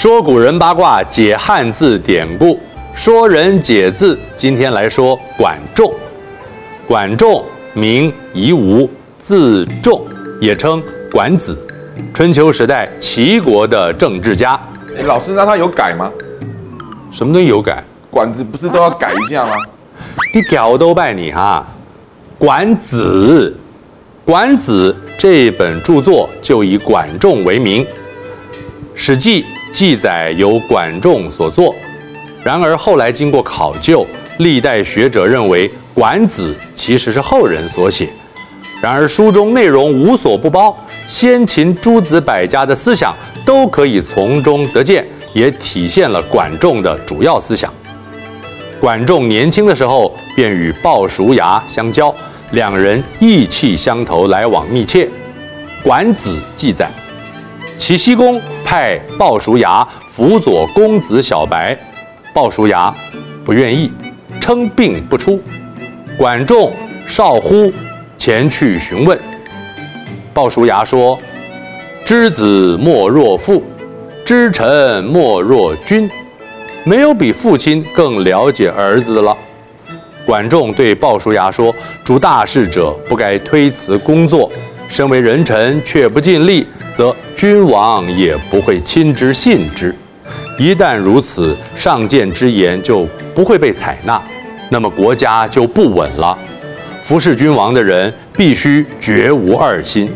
[0.00, 2.58] 说古人八卦，解汉字典故，
[2.94, 4.18] 说人解字。
[4.34, 5.92] 今天来说管仲。
[6.86, 7.44] 管仲
[7.74, 10.02] 名夷吾，字仲，
[10.40, 10.82] 也称
[11.12, 11.62] 管子。
[12.14, 14.58] 春秋时代齐国的政治家。
[14.96, 16.10] 哎，老师，那他有改吗？
[17.12, 17.84] 什么东西有改？
[18.10, 19.52] 管子不是都要改一下吗？
[20.34, 21.62] 你搞都拜你哈！
[22.38, 23.54] 管子，
[24.24, 27.84] 管子这本著作就以管仲为名，
[28.94, 29.42] 《史记》
[29.72, 31.74] 记载由管仲所作。
[32.42, 34.06] 然而后来经过考究，
[34.38, 38.08] 历代学者认为管子其实是后人所写。
[38.80, 40.74] 然而书中内容无所不包，
[41.06, 47.70] 先秦诸子百家的思想都可以从中得见，也体现了管仲的主要思想。
[48.80, 52.14] 管仲年轻的时候便与鲍叔牙相交，
[52.52, 55.06] 两人意气相投，来往密切。
[55.82, 56.90] 管子记载，
[57.80, 61.74] 齐僖公派鲍叔牙辅佐公子小白，
[62.34, 62.94] 鲍叔牙
[63.42, 63.90] 不愿意，
[64.38, 65.42] 称病不出。
[66.18, 66.70] 管仲
[67.06, 67.72] 少乎，
[68.18, 69.18] 前去询问。
[70.34, 71.18] 鲍叔牙说
[72.04, 73.64] ：“知子莫若父，
[74.26, 76.08] 知臣莫若君。”
[76.84, 79.34] 没有比父亲更了解儿子的了。
[80.26, 84.52] 管仲对鲍叔牙说：“主大事者不该推辞工作，
[84.86, 89.94] 身为人臣却不尽力，则君王也不会亲之信之。
[90.58, 94.20] 一旦如此，上谏之言就不会被采纳，
[94.68, 96.36] 那么国家就不稳了。
[97.02, 100.10] 服侍君王的人必须绝无二心。”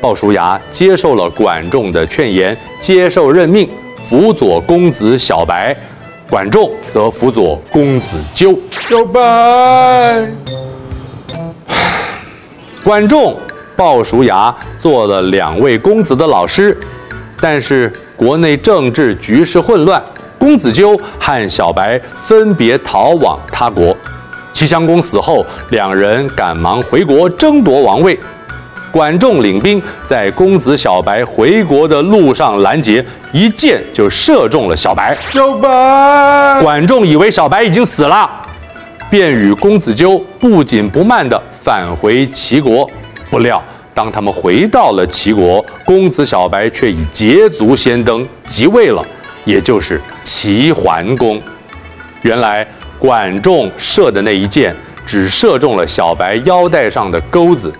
[0.00, 3.68] 鲍叔牙接受了管仲的劝言，接受任命。
[4.02, 5.76] 辅佐公子小白，
[6.28, 8.58] 管仲则辅佐公子纠。
[8.70, 10.26] 小白，
[12.82, 13.38] 管仲、
[13.80, 16.78] 鲍叔牙做了两位公子的老师，
[17.40, 20.02] 但是国内政治局势混乱，
[20.38, 23.96] 公子纠和小白分别逃往他国。
[24.52, 28.20] 齐襄公死后，两人赶忙回国争夺王位。
[28.92, 33.02] 管仲领兵在公子小白回国的路上拦截，
[33.32, 35.16] 一箭就射中了小白。
[35.30, 38.30] 小白，管仲以为小白已经死了，
[39.10, 42.86] 便与公子纠不紧不慢地返回齐国。
[43.30, 43.62] 不料，
[43.94, 49.06] 当他们回到了齐国，公子小白却已捷足先登，即位了，
[49.44, 51.40] 也就是齐桓公。
[52.22, 52.66] 原来，
[52.98, 54.74] 管仲射的那一箭
[55.06, 57.72] 只射中了小白腰带上的钩子。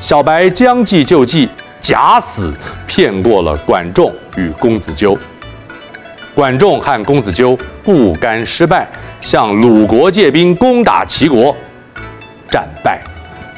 [0.00, 1.48] 小白将计就计，
[1.80, 2.54] 假死
[2.86, 5.16] 骗过了管仲与公子纠。
[6.34, 8.86] 管仲和公子纠不甘失败，
[9.20, 11.54] 向鲁国借兵攻打齐国，
[12.50, 13.02] 战败，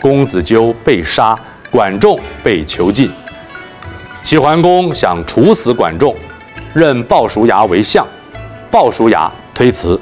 [0.02, 1.38] 公子纠被杀，
[1.70, 3.08] 管仲被囚禁。
[4.20, 6.14] 齐桓公想处死管仲，
[6.74, 8.04] 任鲍叔牙为相，
[8.68, 9.98] 鲍叔牙推辞，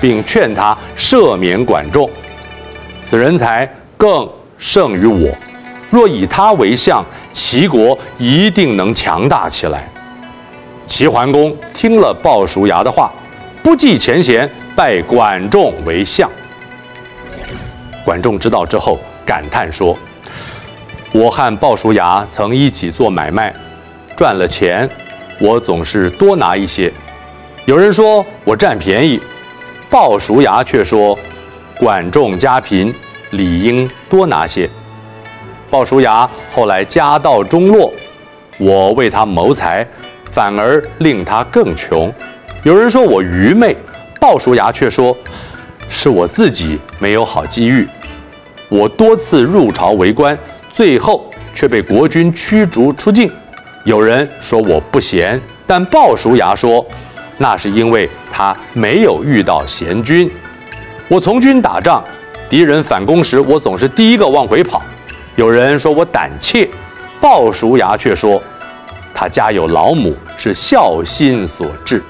[0.00, 2.08] 并劝他赦免管仲。
[3.02, 5.28] 此人才更胜于我。
[5.90, 9.88] 若以他为相，齐国一定能强大起来。
[10.86, 13.10] 齐桓公听了鲍叔牙的话，
[13.64, 16.30] 不计前嫌，拜管仲为相。
[18.04, 19.96] 管仲知道之后，感叹说
[21.12, 23.54] ：“我和鲍叔牙曾一起做买卖，
[24.16, 24.88] 赚了钱，
[25.38, 26.92] 我总是多拿一些。
[27.66, 29.20] 有人说我占便宜，
[29.88, 31.18] 鲍叔牙却说，
[31.78, 32.92] 管仲家贫，
[33.30, 34.68] 理应多拿些。”
[35.70, 37.92] 鲍叔牙后来家道中落，
[38.58, 39.86] 我为他谋财，
[40.32, 42.12] 反而令他更穷。
[42.64, 43.76] 有人说我愚昧，
[44.18, 45.16] 鲍叔牙却说
[45.88, 47.88] 是我自己没有好机遇。
[48.70, 50.38] 我多次入朝为官，
[50.72, 53.30] 最后却被国君驱逐出境。
[53.84, 56.86] 有人说我不贤，但鲍叔牙说
[57.36, 60.30] 那是因为他没有遇到贤君。
[61.08, 62.04] 我从军打仗，
[62.48, 64.80] 敌人反攻时，我总是第一个往回跑。
[65.34, 66.68] 有人说我胆怯，
[67.20, 68.40] 鲍叔牙却说，
[69.12, 72.00] 他家有老母，是孝心所致。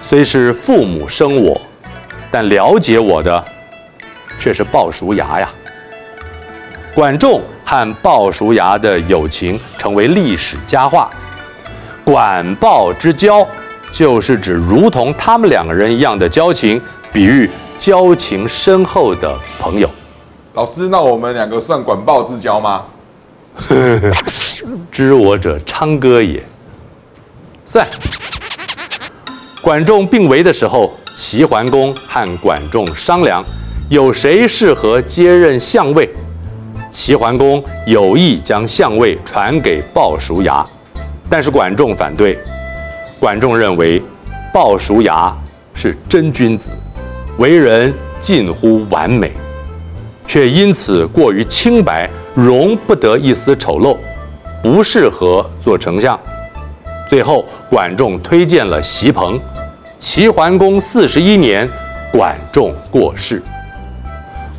[0.00, 1.60] 虽是父母生我，
[2.30, 3.44] 但了解我的
[4.42, 5.48] 却是鲍叔牙呀。
[6.92, 11.08] 管仲和鲍叔牙的友情成为历史佳话。
[12.04, 13.46] 管鲍之交，
[13.92, 17.48] 就是指如同他们两个人一样的交情，比喻
[17.78, 19.88] 交情深厚的朋友。
[20.54, 22.82] 老师，那我们两个算管鲍之交吗？
[23.54, 24.12] 呵呵，
[24.90, 26.42] 知我者昌哥也。
[27.64, 27.86] 算。
[29.60, 33.44] 管仲病危的时候，齐桓公和管仲商量，
[33.92, 36.08] 有谁适合接任相位。
[36.90, 40.64] 齐桓公有意将相位传给鲍叔牙，
[41.28, 42.38] 但是管仲反对，
[43.20, 44.02] 管仲认为
[44.50, 45.30] 鲍叔牙
[45.74, 46.70] 是真君子，
[47.36, 49.30] 为人近乎完美，
[50.26, 53.94] 却因此过于清白，容不得一丝丑陋，
[54.62, 56.18] 不适合做丞相。
[57.10, 59.38] 最后，管仲推荐了隰朋。
[59.98, 61.68] 齐桓公四十一年，
[62.10, 63.42] 管仲过世。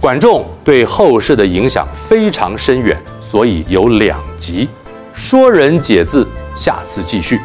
[0.03, 4.67] 管仲对后世的影响非常深远，所以有两集。
[5.13, 7.39] 说人解字，下次继续。